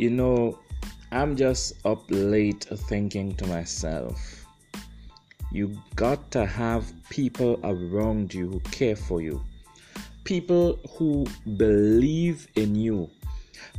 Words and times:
You 0.00 0.08
know, 0.08 0.58
I'm 1.12 1.36
just 1.36 1.74
up 1.84 2.02
late 2.08 2.64
thinking 2.88 3.34
to 3.34 3.46
myself, 3.46 4.46
you 5.52 5.76
got 5.94 6.30
to 6.30 6.46
have 6.46 6.90
people 7.10 7.60
around 7.64 8.32
you 8.32 8.48
who 8.48 8.60
care 8.60 8.96
for 8.96 9.20
you, 9.20 9.44
people 10.24 10.78
who 10.92 11.26
believe 11.58 12.48
in 12.56 12.74
you, 12.74 13.10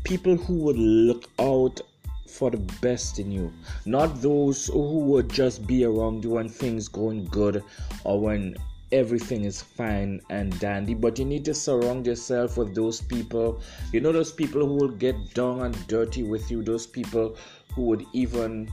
people 0.03 0.35
who 0.35 0.57
would 0.57 0.77
look 0.77 1.27
out 1.39 1.81
for 2.27 2.51
the 2.51 2.61
best 2.83 3.17
in 3.17 3.31
you, 3.31 3.51
not 3.87 4.21
those 4.21 4.67
who 4.67 4.99
would 4.99 5.27
just 5.27 5.65
be 5.65 5.85
around 5.85 6.23
you 6.23 6.29
when 6.29 6.49
things 6.49 6.87
going 6.87 7.25
good 7.31 7.63
or 8.03 8.21
when 8.21 8.55
everything 8.91 9.45
is 9.45 9.61
fine 9.61 10.21
and 10.29 10.57
dandy 10.59 10.93
but 10.93 11.17
you 11.17 11.25
need 11.25 11.45
to 11.45 11.53
surround 11.53 12.05
yourself 12.05 12.57
with 12.57 12.75
those 12.75 13.01
people. 13.01 13.61
You 13.93 14.01
know 14.01 14.11
those 14.11 14.31
people 14.31 14.65
who 14.65 14.75
will 14.75 14.95
get 15.05 15.33
down 15.33 15.61
and 15.61 15.87
dirty 15.87 16.23
with 16.23 16.49
you 16.51 16.61
those 16.63 16.85
people 16.87 17.35
who 17.73 17.83
would 17.83 18.05
even 18.13 18.71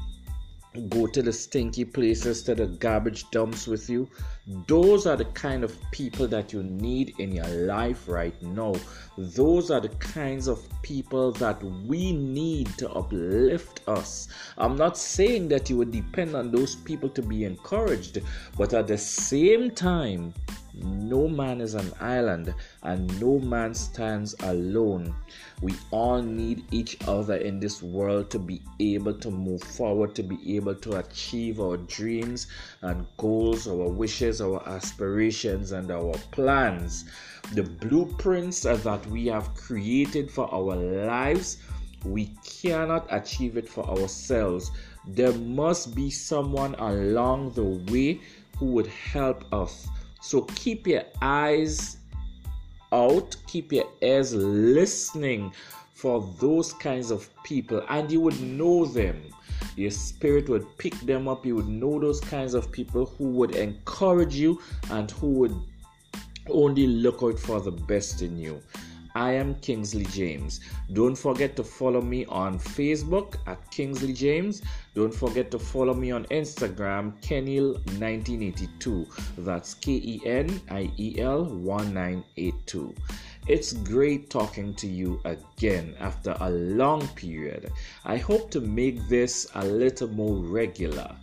go 0.88 1.06
to 1.06 1.22
the 1.22 1.32
stinky 1.32 1.84
places, 1.84 2.42
to 2.42 2.54
the 2.54 2.66
garbage 2.66 3.30
dumps 3.30 3.66
with 3.66 3.88
you. 3.88 4.09
Those 4.66 5.06
are 5.06 5.16
the 5.16 5.24
kind 5.26 5.64
of 5.64 5.76
people 5.90 6.26
that 6.28 6.52
you 6.52 6.62
need 6.62 7.14
in 7.18 7.32
your 7.32 7.48
life 7.48 8.09
right 8.09 8.40
now. 8.42 8.74
Those 9.16 9.70
are 9.70 9.80
the 9.80 9.88
kinds 9.88 10.46
of 10.46 10.62
people 10.82 11.32
that 11.32 11.62
we 11.62 12.12
need 12.12 12.68
to 12.78 12.90
uplift 12.90 13.80
us. 13.88 14.28
I'm 14.56 14.76
not 14.76 14.96
saying 14.96 15.48
that 15.48 15.68
you 15.68 15.76
would 15.78 15.90
depend 15.90 16.34
on 16.34 16.50
those 16.50 16.76
people 16.76 17.09
to 17.10 17.23
be 17.23 17.45
encouraged, 17.45 18.18
but 18.56 18.74
at 18.74 18.87
the 18.87 18.98
same 18.98 19.70
time, 19.70 20.34
no 20.82 21.27
man 21.27 21.60
is 21.60 21.74
an 21.74 21.92
island 22.00 22.55
and 22.82 23.20
no 23.20 23.38
man 23.38 23.74
stands 23.74 24.34
alone. 24.40 25.15
We 25.60 25.74
all 25.90 26.23
need 26.23 26.65
each 26.71 26.96
other 27.09 27.37
in 27.37 27.59
this 27.59 27.82
world 27.82 28.30
to 28.30 28.38
be 28.38 28.62
able 28.79 29.15
to 29.15 29.30
move 29.30 29.62
forward, 29.62 30.15
to 30.15 30.23
be 30.23 30.56
able 30.56 30.74
to 30.76 30.99
achieve 30.99 31.60
our 31.60 31.76
dreams 31.76 32.46
and 32.82 33.06
goals, 33.16 33.66
our 33.66 33.88
wishes, 33.88 34.40
our 34.40 34.66
aspirations, 34.68 35.73
and 35.73 35.90
our 35.90 36.15
plans. 36.30 37.06
The 37.54 37.65
blueprints 37.65 38.60
that 38.62 39.06
we 39.06 39.26
have 39.26 39.54
created 39.54 40.30
for 40.30 40.52
our 40.52 40.76
lives, 40.76 41.59
we 42.04 42.30
cannot 42.45 43.06
achieve 43.10 43.56
it 43.56 43.68
for 43.68 43.84
ourselves. 43.88 44.71
There 45.06 45.32
must 45.32 45.95
be 45.95 46.10
someone 46.10 46.74
along 46.76 47.52
the 47.52 47.65
way 47.93 48.21
who 48.59 48.66
would 48.66 48.88
help 48.88 49.45
us 49.52 49.88
so 50.21 50.43
keep 50.43 50.87
your 50.87 51.05
eyes 51.23 51.99
out, 52.93 53.37
keep 53.47 53.73
your 53.73 53.87
ears 54.01 54.35
listening 54.35 55.52
for 55.93 56.21
those 56.38 56.73
kinds 56.73 57.11
of 57.11 57.29
people, 57.45 57.83
and 57.88 58.11
you 58.11 58.21
would 58.21 58.41
know 58.41 58.85
them. 58.85 59.21
Your 59.77 59.91
spirit 59.91 60.49
would 60.49 60.66
pick 60.79 60.95
them 61.01 61.29
up. 61.29 61.46
You 61.46 61.57
would 61.57 61.69
know 61.69 61.99
those 61.99 62.21
kinds 62.21 62.55
of 62.55 62.71
people 62.71 63.07
who 63.07 63.30
would 63.30 63.55
encourage 63.55 64.34
you 64.34 64.61
and 64.91 65.11
who 65.11 65.28
would 65.34 65.55
only 66.50 66.87
look 66.87 67.22
out 67.22 67.39
for 67.39 67.61
the 67.61 67.71
best 67.71 68.22
in 68.22 68.37
you. 68.39 68.62
I 69.14 69.32
am 69.32 69.54
Kingsley 69.56 70.04
James. 70.06 70.60
Don't 70.92 71.16
forget 71.16 71.56
to 71.56 71.64
follow 71.64 72.00
me 72.00 72.25
on 72.26 72.59
Facebook 72.59 73.37
at 73.47 73.70
Kingsley 73.70 74.12
James. 74.12 74.62
Don't 74.94 75.15
forget 75.15 75.50
to 75.53 75.59
follow 75.59 75.94
me 75.94 76.10
on 76.10 76.25
Instagram, 76.26 77.20
Keniel1982. 77.22 79.06
That's 79.38 79.75
K 79.75 79.92
E 79.92 80.20
N 80.25 80.60
I 80.70 80.91
E 80.98 81.16
L 81.19 81.44
1982. 81.44 82.94
It's 83.47 83.72
great 83.72 84.28
talking 84.28 84.75
to 84.75 84.87
you 84.87 85.20
again 85.25 85.94
after 86.00 86.37
a 86.41 86.50
long 86.50 87.06
period. 87.09 87.72
I 88.04 88.19
hope 88.19 88.50
to 88.50 88.60
make 88.60 89.09
this 89.09 89.47
a 89.54 89.65
little 89.65 90.09
more 90.09 90.37
regular 90.37 91.15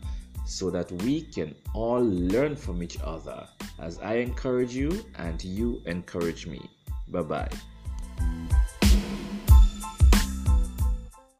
so 0.45 0.69
that 0.69 0.91
we 1.03 1.21
can 1.21 1.53
all 1.73 2.03
learn 2.03 2.55
from 2.55 2.81
each 2.81 2.97
other 3.03 3.47
as 3.79 3.99
I 3.99 4.15
encourage 4.15 4.73
you 4.75 5.05
and 5.17 5.43
you 5.43 5.81
encourage 5.85 6.47
me. 6.47 6.61
Bye 7.09 7.21
bye. 7.21 7.49